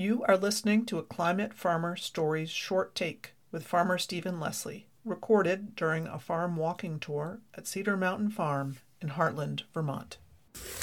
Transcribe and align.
You 0.00 0.24
are 0.26 0.38
listening 0.38 0.86
to 0.86 0.98
a 0.98 1.02
Climate 1.02 1.52
Farmer 1.52 1.94
Stories 1.94 2.48
short 2.48 2.94
take 2.94 3.34
with 3.52 3.66
farmer 3.66 3.98
Stephen 3.98 4.40
Leslie, 4.40 4.86
recorded 5.04 5.76
during 5.76 6.06
a 6.06 6.18
farm 6.18 6.56
walking 6.56 6.98
tour 6.98 7.40
at 7.54 7.66
Cedar 7.66 7.98
Mountain 7.98 8.30
Farm 8.30 8.78
in 9.02 9.10
Hartland, 9.10 9.64
Vermont. 9.74 10.16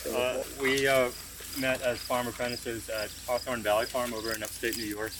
Uh, 0.07 0.43
we 0.61 0.87
uh, 0.87 1.09
met 1.59 1.81
as 1.81 1.97
farm 1.97 2.27
apprentices 2.27 2.89
at 2.89 3.09
Hawthorne 3.25 3.63
Valley 3.63 3.87
Farm 3.87 4.13
over 4.13 4.35
in 4.35 4.43
upstate 4.43 4.77
New 4.77 4.85
York 4.85 5.13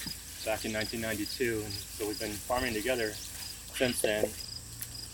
back 0.46 0.64
in 0.64 0.74
1992, 0.74 1.64
and 1.66 1.74
so 1.74 2.08
we've 2.08 2.20
been 2.20 2.30
farming 2.30 2.76
together 2.76 3.14
since 3.14 4.00
then. 4.02 4.30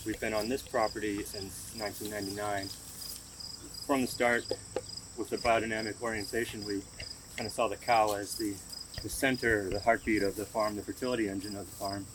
We've 0.04 0.20
been 0.20 0.34
on 0.34 0.50
this 0.50 0.60
property 0.60 1.22
since 1.22 1.72
1999. 1.78 2.68
From 3.86 4.02
the 4.02 4.06
start, 4.06 4.44
with 5.16 5.30
the 5.30 5.38
biodynamic 5.38 6.02
orientation, 6.02 6.66
we 6.66 6.82
kind 7.38 7.46
of 7.46 7.52
saw 7.52 7.68
the 7.68 7.76
cow 7.76 8.14
as 8.14 8.34
the, 8.36 8.54
the 9.04 9.10
center, 9.10 9.68
the 9.68 9.78
heartbeat 9.78 10.22
of 10.22 10.34
the 10.34 10.46
farm, 10.46 10.74
the 10.74 10.82
fertility 10.82 11.28
engine 11.28 11.54
of 11.56 11.66
the 11.66 11.76
farm. 11.76 12.06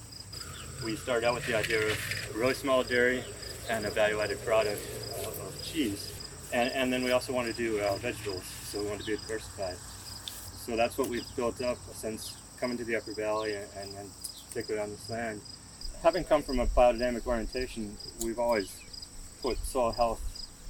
We 0.83 0.95
started 0.95 1.27
out 1.27 1.35
with 1.35 1.45
the 1.45 1.55
idea 1.55 1.77
of 1.77 2.31
a 2.33 2.37
really 2.37 2.55
small 2.55 2.83
dairy 2.83 3.23
and 3.69 3.85
a 3.85 3.91
value-added 3.91 4.43
product 4.43 4.81
of, 5.19 5.39
of 5.39 5.63
cheese. 5.63 6.11
And, 6.51 6.71
and, 6.73 6.91
then 6.91 7.03
we 7.03 7.11
also 7.11 7.31
want 7.31 7.47
to 7.47 7.53
do 7.53 7.79
uh, 7.79 7.95
vegetables, 7.97 8.43
so 8.43 8.81
we 8.81 8.87
want 8.87 9.01
to 9.01 9.05
be 9.05 9.15
diversified. 9.17 9.77
So 9.77 10.75
that's 10.75 10.97
what 10.97 11.09
we've 11.09 11.35
built 11.35 11.61
up 11.61 11.77
since 11.93 12.35
coming 12.59 12.75
to 12.79 12.83
the 12.83 12.95
Upper 12.95 13.13
Valley 13.13 13.53
and, 13.53 13.67
and, 13.79 13.95
and 13.95 14.09
particularly 14.47 14.83
on 14.83 14.89
this 14.89 15.07
land. 15.11 15.41
Having 16.01 16.23
come 16.23 16.41
from 16.41 16.59
a 16.59 16.65
biodynamic 16.65 17.27
orientation, 17.27 17.95
we've 18.23 18.39
always 18.39 18.75
put 19.43 19.59
soil 19.59 19.91
health 19.91 20.21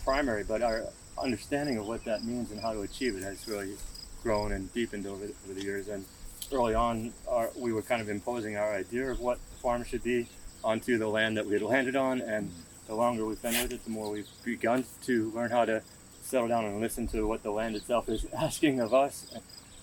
primary, 0.03 0.43
but 0.43 0.61
our 0.61 0.83
understanding 1.17 1.77
of 1.77 1.87
what 1.87 2.03
that 2.03 2.25
means 2.25 2.51
and 2.51 2.59
how 2.59 2.73
to 2.73 2.81
achieve 2.81 3.15
it 3.15 3.23
has 3.23 3.47
really 3.47 3.75
grown 4.23 4.51
and 4.51 4.71
deepened 4.73 5.05
over 5.05 5.25
the, 5.25 5.33
over 5.45 5.53
the 5.53 5.63
years. 5.63 5.87
And 5.87 6.05
early 6.51 6.73
on, 6.73 7.13
our, 7.27 7.49
we 7.55 7.73
were 7.73 7.81
kind 7.81 8.01
of 8.01 8.09
imposing 8.09 8.57
our 8.57 8.73
idea 8.73 9.11
of 9.11 9.19
what 9.19 9.37
the 9.51 9.55
farm 9.57 9.83
should 9.83 10.03
be 10.03 10.27
onto 10.63 10.97
the 10.97 11.07
land 11.07 11.37
that 11.37 11.45
we 11.45 11.53
had 11.53 11.61
landed 11.61 11.95
on. 11.95 12.21
And 12.21 12.51
the 12.87 12.95
longer 12.95 13.25
we've 13.25 13.41
been 13.41 13.53
with 13.61 13.71
it, 13.71 13.83
the 13.83 13.91
more 13.91 14.11
we've 14.11 14.27
begun 14.43 14.85
to 15.03 15.31
learn 15.31 15.51
how 15.51 15.65
to 15.65 15.81
settle 16.21 16.47
down 16.47 16.65
and 16.65 16.79
listen 16.79 17.07
to 17.07 17.27
what 17.27 17.43
the 17.43 17.51
land 17.51 17.75
itself 17.75 18.09
is 18.09 18.25
asking 18.37 18.79
of 18.79 18.93
us. 18.93 19.33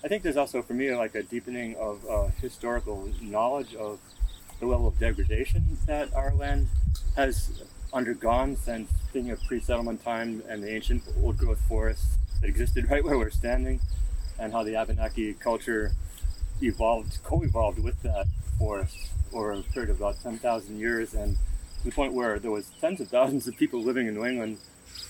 I 0.05 0.09
think 0.09 0.23
there's 0.23 0.37
also, 0.37 0.63
for 0.63 0.75
me, 0.75 0.95
like 0.95 1.15
a 1.15 1.23
deepening 1.23 1.75
of 1.77 2.05
uh, 2.09 2.29
historical 2.41 3.11
knowledge 3.21 3.75
of 3.75 3.99
the 4.61 4.67
level 4.67 4.87
of 4.87 4.99
degradation 4.99 5.77
that 5.87 6.15
our 6.15 6.33
land 6.35 6.69
has 7.17 7.63
undergone 7.93 8.57
since 8.57 8.91
thinking 9.13 9.33
of 9.33 9.43
pre-settlement 9.45 10.03
time 10.03 10.43
and 10.49 10.63
the 10.63 10.71
ancient 10.71 11.03
old 11.23 11.37
growth 11.37 11.61
forests 11.69 12.17
that 12.41 12.49
existed 12.49 12.89
right 12.91 13.05
where 13.05 13.19
we're 13.19 13.31
standing 13.31 13.81
and 14.39 14.53
how 14.53 14.63
the 14.63 14.77
Abenaki 14.77 15.35
culture 15.35 15.93
evolved, 16.63 17.19
co-evolved 17.23 17.83
with 17.83 18.01
that 18.03 18.27
forest 18.59 18.97
over 19.33 19.53
a 19.53 19.63
period 19.63 19.91
of 19.91 19.99
about 19.99 20.21
10,000 20.23 20.79
years 20.79 21.15
and 21.15 21.37
to 21.79 21.85
the 21.85 21.91
point 21.91 22.13
where 22.13 22.39
there 22.39 22.51
was 22.51 22.71
tens 22.81 23.01
of 23.01 23.09
thousands 23.09 23.47
of 23.47 23.57
people 23.57 23.83
living 23.83 24.07
in 24.07 24.15
New 24.15 24.25
England. 24.25 24.59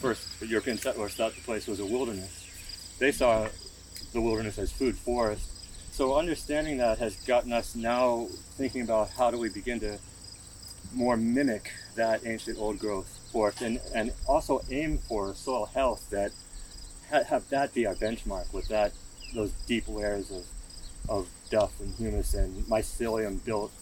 First, 0.00 0.40
the 0.40 0.46
European 0.46 0.78
settlers 0.78 1.14
thought 1.14 1.34
the 1.34 1.42
place 1.42 1.66
was 1.66 1.80
a 1.80 1.86
wilderness. 1.86 2.96
They 2.98 3.12
saw 3.12 3.48
the 4.12 4.20
wilderness 4.20 4.58
as 4.58 4.72
food 4.72 4.96
forest. 4.96 5.52
So 5.92 6.16
understanding 6.16 6.78
that 6.78 6.98
has 6.98 7.16
gotten 7.24 7.52
us 7.52 7.74
now 7.74 8.26
thinking 8.56 8.82
about 8.82 9.10
how 9.10 9.30
do 9.30 9.38
we 9.38 9.48
begin 9.48 9.80
to 9.80 9.98
more 10.94 11.16
mimic 11.16 11.72
that 11.94 12.26
ancient 12.26 12.58
old 12.58 12.78
growth 12.78 13.18
forest 13.32 13.62
and, 13.62 13.80
and 13.94 14.12
also 14.26 14.62
aim 14.70 14.98
for 14.98 15.34
soil 15.34 15.66
health 15.66 16.08
that 16.10 16.32
ha- 17.10 17.24
have 17.24 17.48
that 17.48 17.74
be 17.74 17.86
our 17.86 17.94
benchmark 17.94 18.52
with 18.52 18.68
that 18.68 18.92
those 19.34 19.52
deep 19.66 19.88
layers 19.88 20.30
of, 20.30 20.44
of 21.08 21.28
duff 21.50 21.78
and 21.80 21.94
humus 21.94 22.34
and 22.34 22.64
mycelium 22.64 23.44
built 23.44 23.72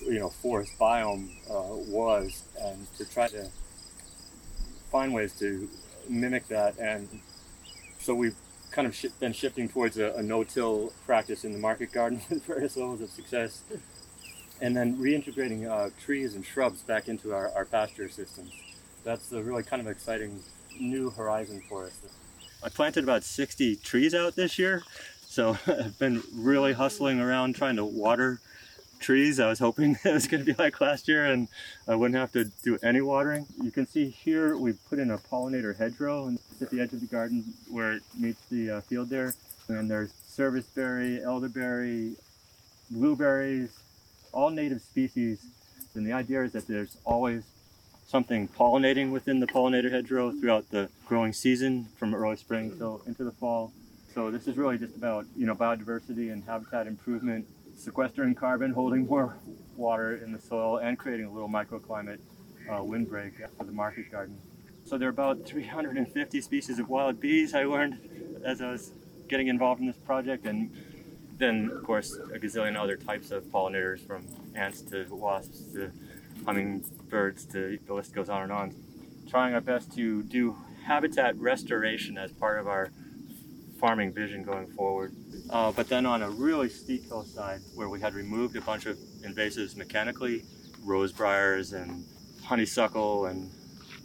you 0.00 0.18
know 0.18 0.28
forest 0.28 0.72
biome 0.78 1.28
uh, 1.50 1.74
was 1.90 2.42
and 2.60 2.86
to 2.96 3.04
try 3.10 3.26
to 3.28 3.48
find 4.90 5.12
ways 5.12 5.32
to 5.38 5.68
mimic 6.08 6.46
that 6.48 6.78
and 6.78 7.08
so 7.98 8.14
we've 8.14 8.36
kind 8.70 8.86
of 8.86 8.94
sh- 8.94 9.06
been 9.20 9.32
shifting 9.32 9.68
towards 9.68 9.98
a, 9.98 10.12
a 10.14 10.22
no-till 10.22 10.92
practice 11.06 11.44
in 11.44 11.52
the 11.52 11.58
market 11.58 11.92
garden 11.92 12.20
with 12.28 12.44
various 12.44 12.76
levels 12.76 13.00
of 13.00 13.08
success 13.10 13.62
and 14.60 14.76
then 14.76 14.96
reintegrating 14.96 15.68
uh, 15.68 15.90
trees 16.00 16.34
and 16.34 16.44
shrubs 16.44 16.82
back 16.82 17.08
into 17.08 17.34
our, 17.34 17.50
our 17.54 17.64
pasture 17.64 18.08
systems. 18.08 18.52
That's 19.04 19.32
a 19.32 19.42
really 19.42 19.62
kind 19.62 19.80
of 19.80 19.88
exciting 19.88 20.40
new 20.78 21.10
horizon 21.10 21.62
for 21.68 21.86
us. 21.86 22.00
I 22.64 22.70
planted 22.70 23.04
about 23.04 23.24
60 23.24 23.76
trees 23.76 24.14
out 24.14 24.36
this 24.36 24.58
year, 24.58 24.82
so 25.26 25.58
I've 25.66 25.98
been 25.98 26.22
really 26.32 26.72
hustling 26.72 27.20
around 27.20 27.56
trying 27.56 27.76
to 27.76 27.84
water 27.84 28.40
trees. 29.00 29.38
I 29.38 29.50
was 29.50 29.58
hoping 29.58 29.98
it 30.04 30.14
was 30.14 30.26
going 30.26 30.46
to 30.46 30.50
be 30.50 30.56
like 30.58 30.80
last 30.80 31.06
year 31.06 31.26
and 31.26 31.48
I 31.86 31.94
wouldn't 31.94 32.18
have 32.18 32.32
to 32.32 32.50
do 32.62 32.78
any 32.82 33.02
watering. 33.02 33.46
You 33.62 33.70
can 33.70 33.86
see 33.86 34.08
here 34.08 34.56
we 34.56 34.72
put 34.88 34.98
in 34.98 35.10
a 35.10 35.18
pollinator 35.18 35.76
hedgerow 35.76 36.34
at 36.62 36.70
the 36.70 36.80
edge 36.80 36.94
of 36.94 37.00
the 37.00 37.06
garden 37.06 37.44
where 37.70 37.92
it 37.92 38.02
meets 38.18 38.40
the 38.50 38.70
uh, 38.70 38.80
field 38.80 39.10
there. 39.10 39.34
And 39.68 39.90
there's 39.90 40.14
serviceberry, 40.26 41.22
elderberry, 41.22 42.14
blueberries, 42.90 43.78
all 44.32 44.48
native 44.48 44.80
species. 44.80 45.44
And 45.94 46.06
the 46.06 46.14
idea 46.14 46.42
is 46.42 46.52
that 46.52 46.66
there's 46.66 46.96
always 47.04 47.44
something 48.06 48.48
pollinating 48.48 49.10
within 49.10 49.40
the 49.40 49.46
pollinator 49.46 49.90
hedgerow 49.90 50.30
throughout 50.32 50.70
the 50.70 50.88
growing 51.06 51.32
season 51.32 51.88
from 51.96 52.14
early 52.14 52.36
spring 52.36 52.76
till 52.76 53.02
into 53.06 53.24
the 53.24 53.32
fall. 53.32 53.72
So 54.14 54.30
this 54.30 54.46
is 54.46 54.56
really 54.56 54.78
just 54.78 54.96
about 54.96 55.26
you 55.36 55.46
know 55.46 55.54
biodiversity 55.54 56.32
and 56.32 56.44
habitat 56.44 56.86
improvement, 56.86 57.46
sequestering 57.76 58.34
carbon, 58.34 58.72
holding 58.72 59.06
more 59.06 59.36
water 59.76 60.16
in 60.16 60.32
the 60.32 60.40
soil, 60.40 60.78
and 60.78 60.98
creating 60.98 61.26
a 61.26 61.32
little 61.32 61.48
microclimate 61.48 62.20
uh, 62.70 62.82
windbreak 62.82 63.34
for 63.56 63.64
the 63.64 63.72
market 63.72 64.10
garden. 64.10 64.38
So 64.84 64.98
there 64.98 65.08
are 65.08 65.10
about 65.10 65.46
350 65.46 66.40
species 66.42 66.78
of 66.78 66.88
wild 66.88 67.18
bees 67.20 67.54
I 67.54 67.64
learned 67.64 67.98
as 68.44 68.60
I 68.60 68.70
was 68.70 68.92
getting 69.28 69.48
involved 69.48 69.80
in 69.80 69.86
this 69.86 69.96
project, 69.96 70.46
and 70.46 70.70
then 71.38 71.70
of 71.74 71.82
course 71.82 72.16
a 72.32 72.38
gazillion 72.38 72.76
other 72.76 72.96
types 72.96 73.30
of 73.30 73.44
pollinators 73.44 74.06
from 74.06 74.26
ants 74.54 74.82
to 74.82 75.06
wasps 75.10 75.72
to 75.72 75.90
hummingbirds 76.44 77.44
to 77.46 77.78
the 77.86 77.94
list 77.94 78.14
goes 78.14 78.28
on 78.28 78.42
and 78.42 78.52
on. 78.52 78.74
Trying 79.28 79.54
our 79.54 79.60
best 79.60 79.94
to 79.94 80.22
do 80.22 80.56
habitat 80.84 81.36
restoration 81.36 82.18
as 82.18 82.32
part 82.32 82.58
of 82.58 82.68
our 82.68 82.90
farming 83.80 84.12
vision 84.12 84.42
going 84.42 84.66
forward. 84.66 85.14
Uh, 85.50 85.72
but 85.72 85.88
then 85.88 86.06
on 86.06 86.22
a 86.22 86.30
really 86.30 86.68
steep 86.68 87.04
hillside 87.06 87.60
where 87.74 87.88
we 87.88 88.00
had 88.00 88.14
removed 88.14 88.56
a 88.56 88.60
bunch 88.60 88.86
of 88.86 88.96
invasives 89.22 89.76
mechanically 89.76 90.42
rose 90.84 91.12
briars 91.12 91.72
and 91.72 92.04
honeysuckle 92.44 93.26
and 93.26 93.50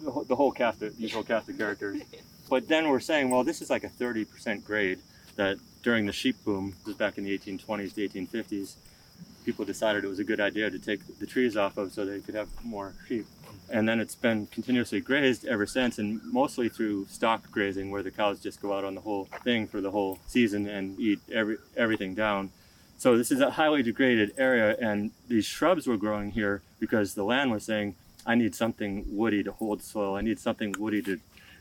the 0.03 0.11
whole, 0.11 0.23
the 0.23 0.35
whole 0.35 0.51
cast 0.51 0.81
of 0.81 0.97
usual 1.00 1.23
cast 1.23 1.50
of 1.50 1.57
characters. 1.57 2.01
But 2.50 2.67
then 2.67 2.89
we're 2.89 3.00
saying 3.00 3.29
well 3.29 3.44
this 3.44 3.61
is 3.61 3.69
like 3.69 3.83
a 3.83 3.89
30% 3.89 4.63
grade 4.63 4.97
that 5.35 5.57
during 5.83 6.07
the 6.07 6.11
sheep 6.11 6.35
boom, 6.44 6.73
this 6.79 6.88
was 6.88 6.95
back 6.95 7.17
in 7.19 7.23
the 7.23 7.38
1820s 7.38 7.94
to 7.94 8.09
1850s, 8.09 8.75
people 9.45 9.66
decided 9.66 10.03
it 10.03 10.07
was 10.07 10.19
a 10.19 10.23
good 10.23 10.39
idea 10.39 10.69
to 10.69 10.79
take 10.79 11.00
the 11.19 11.25
trees 11.25 11.57
off 11.57 11.77
of 11.77 11.91
so 11.91 12.05
they 12.05 12.19
could 12.19 12.35
have 12.35 12.50
more 12.63 12.94
sheep. 13.07 13.25
And 13.72 13.88
then 13.88 14.00
it's 14.00 14.16
been 14.16 14.47
continuously 14.47 15.00
grazed 15.00 15.45
ever 15.45 15.66
since, 15.66 16.00
and 16.00 16.22
mostly 16.23 16.69
through 16.69 17.05
stock 17.05 17.51
grazing, 17.51 17.91
where 17.91 18.01
the 18.01 18.11
cows 18.11 18.39
just 18.39 18.61
go 18.61 18.73
out 18.73 18.83
on 18.83 18.95
the 18.95 19.01
whole 19.01 19.25
thing 19.44 19.67
for 19.67 19.79
the 19.79 19.91
whole 19.91 20.19
season 20.27 20.67
and 20.67 21.00
eat 21.00 21.19
every 21.31 21.57
everything 21.77 22.16
down. 22.16 22.51
So 22.97 23.17
this 23.17 23.31
is 23.31 23.41
a 23.41 23.51
highly 23.51 23.83
degraded 23.83 24.33
area, 24.38 24.75
and 24.81 25.11
these 25.27 25.45
shrubs 25.45 25.85
were 25.85 25.97
growing 25.97 26.31
here 26.31 26.63
because 26.79 27.13
the 27.13 27.23
land 27.23 27.51
was 27.51 27.63
saying, 27.63 27.95
"I 28.25 28.33
need 28.33 28.56
something 28.56 29.06
woody 29.07 29.44
to 29.44 29.51
hold 29.51 29.83
soil. 29.83 30.16
I 30.16 30.21
need 30.21 30.39
something 30.39 30.73
woody 30.79 31.01
to 31.03 31.19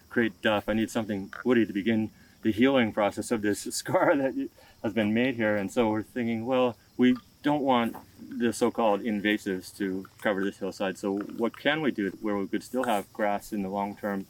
create 0.08 0.40
duff. 0.40 0.64
I 0.68 0.72
need 0.72 0.90
something 0.90 1.30
woody 1.44 1.66
to 1.66 1.72
begin 1.72 2.10
the 2.42 2.52
healing 2.52 2.92
process 2.92 3.30
of 3.30 3.42
this 3.42 3.60
scar 3.74 4.16
that 4.16 4.48
has 4.82 4.92
been 4.92 5.12
made 5.12 5.36
here. 5.36 5.56
And 5.56 5.70
so 5.70 5.90
we're 5.90 6.02
thinking, 6.02 6.46
well, 6.46 6.76
we 6.96 7.16
don't 7.42 7.62
want 7.62 7.96
the 8.20 8.52
so-called 8.52 9.02
invasives 9.02 9.76
to 9.78 10.06
cover 10.20 10.44
this 10.44 10.58
hillside. 10.58 10.98
So 10.98 11.18
what 11.18 11.58
can 11.58 11.80
we 11.80 11.90
do 11.90 12.10
where 12.20 12.36
we 12.36 12.46
could 12.46 12.62
still 12.62 12.84
have 12.84 13.12
grass 13.12 13.52
in 13.52 13.62
the 13.62 13.68
long 13.68 13.96
term, 13.96 14.26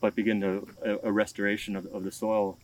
but 0.00 0.14
begin 0.14 0.40
the, 0.40 0.66
a, 0.84 1.08
a 1.08 1.12
restoration 1.12 1.76
of, 1.76 1.86
of 1.86 2.04
the 2.04 2.12
soil 2.12 2.58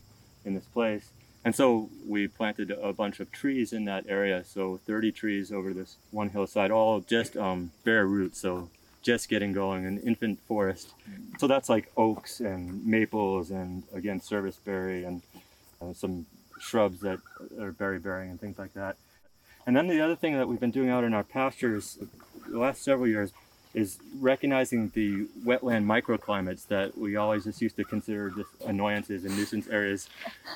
in 0.45 0.53
this 0.53 0.65
place? 0.65 1.09
And 1.45 1.55
so 1.55 1.89
we 2.05 2.27
planted 2.27 2.71
a 2.71 2.91
bunch 2.91 3.19
of 3.19 3.31
trees 3.31 3.71
in 3.71 3.85
that 3.85 4.05
area. 4.09 4.43
So 4.43 4.79
30 4.85 5.11
trees 5.11 5.51
over 5.51 5.73
this 5.73 5.95
one 6.11 6.29
hillside, 6.29 6.71
all 6.71 6.99
just 6.99 7.37
um, 7.37 7.71
bare 7.85 8.05
roots. 8.05 8.39
So 8.39 8.69
just 9.01 9.29
getting 9.29 9.53
going, 9.53 9.85
an 9.85 9.99
infant 9.99 10.39
forest. 10.47 10.93
So 11.37 11.47
that's 11.47 11.69
like 11.69 11.91
oaks 11.95 12.41
and 12.41 12.85
maples 12.85 13.51
and 13.51 13.83
again 13.93 14.19
serviceberry 14.19 15.05
and 15.05 15.21
uh, 15.81 15.93
some 15.93 16.25
shrubs 16.59 16.99
that 17.01 17.19
are 17.59 17.71
berry 17.71 17.99
bearing 17.99 18.29
and 18.31 18.39
things 18.39 18.59
like 18.59 18.73
that. 18.73 18.97
And 19.69 19.77
then 19.77 19.85
the 19.85 20.01
other 20.01 20.15
thing 20.15 20.35
that 20.35 20.47
we've 20.47 20.59
been 20.59 20.71
doing 20.71 20.89
out 20.89 21.03
in 21.03 21.13
our 21.13 21.23
pastures 21.23 21.99
the 22.47 22.57
last 22.57 22.81
several 22.81 23.07
years 23.07 23.33
is 23.75 23.99
recognizing 24.19 24.89
the 24.95 25.27
wetland 25.45 25.85
microclimates 25.85 26.65
that 26.69 26.97
we 26.97 27.15
always 27.15 27.43
just 27.43 27.61
used 27.61 27.75
to 27.75 27.83
consider 27.83 28.31
just 28.31 28.49
annoyances 28.65 29.25
and 29.25 29.37
nuisance 29.37 29.67
areas. 29.67 30.09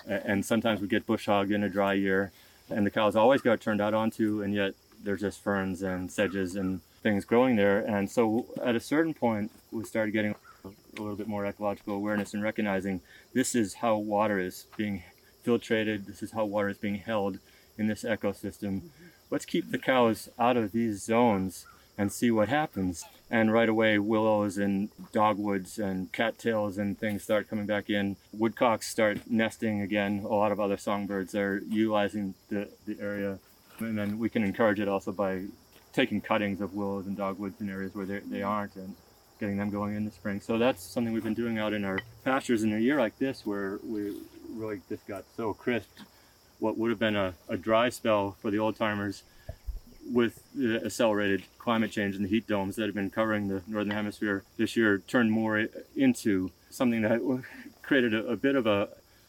and 0.07 0.43
sometimes 0.43 0.81
we 0.81 0.87
get 0.87 1.05
bush 1.05 1.27
hog 1.27 1.51
in 1.51 1.61
a 1.61 1.69
dry 1.69 1.93
year. 1.93 2.31
and 2.71 2.87
the 2.87 2.89
cows 2.89 3.15
always 3.15 3.39
got 3.39 3.61
turned 3.61 3.79
out 3.79 3.93
onto, 3.93 4.41
and 4.41 4.51
yet 4.51 4.73
there's 5.03 5.21
just 5.21 5.39
ferns 5.43 5.83
and 5.83 6.11
sedges 6.11 6.55
and 6.55 6.81
things 7.03 7.23
growing 7.23 7.55
there. 7.55 7.81
And 7.81 8.09
so 8.09 8.47
at 8.65 8.75
a 8.75 8.79
certain 8.79 9.13
point, 9.13 9.51
we 9.71 9.83
started 9.83 10.09
getting 10.09 10.33
a 10.65 10.69
little 10.99 11.15
bit 11.15 11.27
more 11.27 11.45
ecological 11.45 11.93
awareness 11.93 12.33
and 12.33 12.41
recognizing 12.41 12.99
this 13.31 13.53
is 13.53 13.75
how 13.75 13.95
water 13.95 14.39
is 14.39 14.65
being 14.75 15.03
filtrated, 15.45 16.07
this 16.07 16.23
is 16.23 16.31
how 16.31 16.45
water 16.45 16.69
is 16.69 16.79
being 16.79 16.95
held 16.95 17.37
in 17.77 17.87
this 17.87 18.03
ecosystem. 18.03 18.81
Let's 19.29 19.45
keep 19.45 19.71
the 19.71 19.77
cows 19.77 20.29
out 20.37 20.57
of 20.57 20.71
these 20.71 21.03
zones 21.03 21.65
and 21.97 22.11
see 22.11 22.31
what 22.31 22.49
happens. 22.49 23.05
And 23.29 23.51
right 23.51 23.69
away, 23.69 23.97
willows 23.97 24.57
and 24.57 24.89
dogwoods 25.11 25.79
and 25.79 26.11
cattails 26.11 26.77
and 26.77 26.97
things 26.97 27.23
start 27.23 27.49
coming 27.49 27.65
back 27.65 27.89
in. 27.89 28.15
Woodcocks 28.31 28.87
start 28.87 29.19
nesting 29.29 29.81
again. 29.81 30.23
A 30.23 30.33
lot 30.33 30.51
of 30.51 30.59
other 30.59 30.77
songbirds 30.77 31.33
are 31.35 31.61
utilizing 31.67 32.35
the, 32.49 32.67
the 32.85 32.99
area. 32.99 33.39
And 33.79 33.97
then 33.97 34.19
we 34.19 34.29
can 34.29 34.43
encourage 34.43 34.79
it 34.79 34.87
also 34.87 35.11
by 35.11 35.43
taking 35.93 36.21
cuttings 36.21 36.61
of 36.61 36.75
willows 36.75 37.07
and 37.07 37.17
dogwoods 37.17 37.59
in 37.61 37.69
areas 37.69 37.93
where 37.95 38.05
they 38.05 38.41
aren't 38.41 38.75
and 38.75 38.95
getting 39.39 39.57
them 39.57 39.69
going 39.69 39.95
in 39.95 40.05
the 40.05 40.11
spring. 40.11 40.41
So 40.41 40.57
that's 40.57 40.83
something 40.83 41.13
we've 41.13 41.23
been 41.23 41.33
doing 41.33 41.57
out 41.57 41.73
in 41.73 41.83
our 41.85 41.99
pastures 42.23 42.63
in 42.63 42.73
a 42.73 42.79
year 42.79 42.99
like 42.99 43.17
this 43.17 43.45
where 43.45 43.79
we 43.83 44.15
really 44.49 44.81
just 44.89 45.05
got 45.07 45.25
so 45.35 45.53
crisp. 45.53 45.89
What 46.63 46.77
would 46.77 46.91
have 46.91 46.99
been 46.99 47.17
a, 47.17 47.33
a 47.49 47.57
dry 47.57 47.89
spell 47.89 48.37
for 48.41 48.49
the 48.49 48.57
old 48.57 48.77
timers 48.77 49.23
with 50.09 50.41
the 50.55 50.81
accelerated 50.85 51.43
climate 51.57 51.91
change 51.91 52.15
and 52.15 52.23
the 52.23 52.29
heat 52.29 52.47
domes 52.47 52.77
that 52.77 52.85
have 52.85 52.95
been 52.95 53.09
covering 53.09 53.49
the 53.49 53.61
northern 53.67 53.91
hemisphere 53.91 54.43
this 54.55 54.77
year 54.77 54.99
turned 54.99 55.29
more 55.29 55.67
into 55.93 56.51
something 56.69 57.01
that 57.01 57.19
created 57.81 58.13
a, 58.13 58.25
a 58.27 58.37
bit 58.37 58.55
of 58.55 58.65
a, 58.65 58.87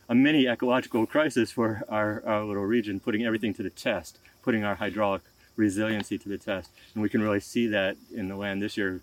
a 0.08 0.14
mini 0.14 0.46
ecological 0.46 1.06
crisis 1.06 1.50
for 1.50 1.82
our, 1.88 2.22
our 2.24 2.44
little 2.44 2.62
region, 2.62 3.00
putting 3.00 3.24
everything 3.24 3.52
to 3.52 3.64
the 3.64 3.70
test, 3.70 4.20
putting 4.44 4.62
our 4.62 4.76
hydraulic 4.76 5.22
resiliency 5.56 6.16
to 6.16 6.28
the 6.28 6.38
test. 6.38 6.70
And 6.94 7.02
we 7.02 7.08
can 7.08 7.20
really 7.20 7.40
see 7.40 7.66
that 7.66 7.96
in 8.14 8.28
the 8.28 8.36
land 8.36 8.62
this 8.62 8.76
year, 8.76 9.00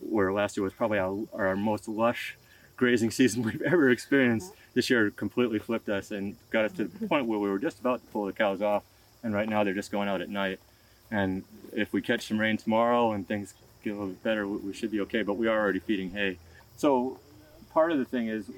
where 0.00 0.32
last 0.32 0.56
year 0.56 0.64
was 0.64 0.72
probably 0.72 1.00
our, 1.00 1.18
our 1.34 1.54
most 1.54 1.86
lush 1.86 2.38
grazing 2.76 3.10
season 3.10 3.42
we've 3.44 3.62
ever 3.62 3.90
experienced. 3.90 4.52
This 4.74 4.90
year 4.90 5.10
completely 5.10 5.58
flipped 5.58 5.88
us 5.88 6.10
and 6.10 6.36
got 6.50 6.64
us 6.64 6.72
to 6.72 6.84
the 6.84 6.90
mm-hmm. 6.90 7.06
point 7.06 7.26
where 7.26 7.38
we 7.38 7.48
were 7.48 7.58
just 7.58 7.80
about 7.80 8.00
to 8.04 8.06
pull 8.12 8.26
the 8.26 8.32
cows 8.32 8.62
off. 8.62 8.82
And 9.22 9.34
right 9.34 9.48
now 9.48 9.64
they're 9.64 9.74
just 9.74 9.90
going 9.90 10.08
out 10.08 10.20
at 10.20 10.28
night. 10.28 10.60
And 11.10 11.44
if 11.72 11.92
we 11.92 12.02
catch 12.02 12.26
some 12.26 12.38
rain 12.38 12.56
tomorrow 12.56 13.12
and 13.12 13.26
things 13.26 13.54
get 13.82 13.90
a 13.90 13.92
little 13.94 14.08
bit 14.08 14.22
better, 14.22 14.46
we 14.46 14.72
should 14.72 14.90
be 14.90 15.00
okay. 15.00 15.22
But 15.22 15.34
we 15.34 15.46
are 15.46 15.58
already 15.58 15.78
feeding 15.78 16.10
hay. 16.10 16.38
So 16.76 17.18
part 17.72 17.92
of 17.92 17.98
the 17.98 18.04
thing 18.04 18.28
is 18.28 18.50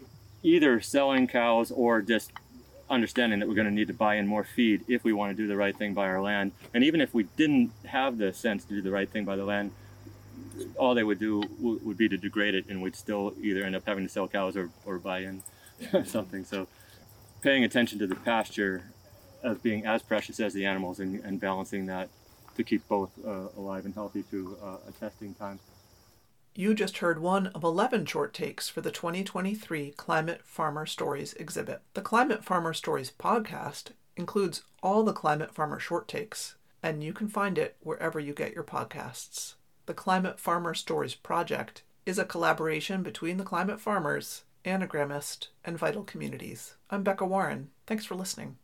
either 0.42 0.80
selling 0.80 1.26
cows 1.26 1.70
or 1.70 2.02
just 2.02 2.32
understanding 2.88 3.40
that 3.40 3.48
we're 3.48 3.54
going 3.54 3.66
to 3.66 3.72
need 3.72 3.88
to 3.88 3.94
buy 3.94 4.14
in 4.14 4.26
more 4.26 4.44
feed 4.44 4.84
if 4.88 5.04
we 5.04 5.12
want 5.12 5.36
to 5.36 5.42
do 5.42 5.48
the 5.48 5.56
right 5.56 5.76
thing 5.76 5.92
by 5.92 6.06
our 6.06 6.20
land. 6.20 6.52
And 6.72 6.84
even 6.84 7.00
if 7.00 7.12
we 7.12 7.24
didn't 7.36 7.72
have 7.86 8.18
the 8.18 8.32
sense 8.32 8.64
to 8.64 8.74
do 8.74 8.82
the 8.82 8.90
right 8.90 9.08
thing 9.08 9.24
by 9.24 9.36
the 9.36 9.44
land, 9.44 9.72
all 10.76 10.94
they 10.94 11.04
would 11.04 11.18
do 11.18 11.42
would 11.60 11.96
be 11.96 12.08
to 12.08 12.16
degrade 12.16 12.54
it, 12.54 12.66
and 12.68 12.82
we'd 12.82 12.96
still 12.96 13.34
either 13.40 13.64
end 13.64 13.76
up 13.76 13.82
having 13.86 14.04
to 14.04 14.12
sell 14.12 14.28
cows 14.28 14.56
or, 14.56 14.70
or 14.84 14.98
buy 14.98 15.20
in 15.20 15.42
something. 16.04 16.44
So, 16.44 16.66
paying 17.42 17.64
attention 17.64 17.98
to 17.98 18.06
the 18.06 18.14
pasture 18.14 18.84
as 19.42 19.58
being 19.58 19.86
as 19.86 20.02
precious 20.02 20.40
as 20.40 20.52
the 20.54 20.66
animals 20.66 20.98
and, 21.00 21.22
and 21.24 21.40
balancing 21.40 21.86
that 21.86 22.08
to 22.56 22.64
keep 22.64 22.86
both 22.88 23.10
uh, 23.24 23.48
alive 23.56 23.84
and 23.84 23.94
healthy 23.94 24.22
through 24.22 24.56
uh, 24.62 24.78
a 24.88 24.92
testing 24.92 25.34
time. 25.34 25.60
You 26.54 26.72
just 26.72 26.98
heard 26.98 27.20
one 27.20 27.48
of 27.48 27.62
11 27.62 28.06
short 28.06 28.32
takes 28.32 28.68
for 28.70 28.80
the 28.80 28.90
2023 28.90 29.90
Climate 29.90 30.40
Farmer 30.42 30.86
Stories 30.86 31.34
exhibit. 31.34 31.82
The 31.92 32.00
Climate 32.00 32.42
Farmer 32.42 32.72
Stories 32.72 33.12
podcast 33.18 33.90
includes 34.16 34.62
all 34.82 35.02
the 35.02 35.12
Climate 35.12 35.54
Farmer 35.54 35.78
short 35.78 36.08
takes, 36.08 36.54
and 36.82 37.04
you 37.04 37.12
can 37.12 37.28
find 37.28 37.58
it 37.58 37.76
wherever 37.80 38.18
you 38.18 38.32
get 38.32 38.54
your 38.54 38.64
podcasts. 38.64 39.55
The 39.86 39.94
Climate 39.94 40.40
Farmer 40.40 40.74
Stories 40.74 41.14
project 41.14 41.84
is 42.04 42.18
a 42.18 42.24
collaboration 42.24 43.04
between 43.04 43.36
the 43.36 43.44
climate 43.44 43.80
farmers, 43.80 44.42
Anagramist, 44.64 45.46
and 45.64 45.78
vital 45.78 46.02
communities. 46.02 46.74
I'm 46.90 47.04
Becca 47.04 47.24
Warren. 47.24 47.70
Thanks 47.86 48.04
for 48.04 48.16
listening. 48.16 48.58